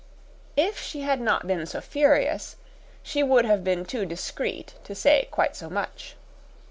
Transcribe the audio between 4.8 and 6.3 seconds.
to say quite so much.